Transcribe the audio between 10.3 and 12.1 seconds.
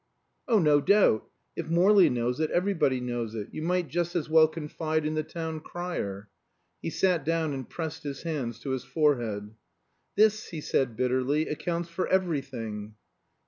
he said bitterly, "accounts for